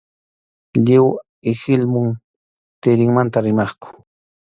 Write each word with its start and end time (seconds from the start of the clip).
Lliw 0.83 1.05
ihilmum 1.51 2.09
tirinmanta 2.81 3.39
rimaqku. 3.45 3.87